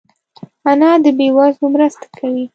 انا 0.69 0.89
د 1.03 1.05
بې 1.17 1.27
وزلو 1.37 1.67
مرسته 1.75 2.05
کوي 2.17 2.45